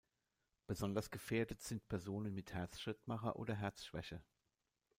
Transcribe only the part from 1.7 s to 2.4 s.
Personen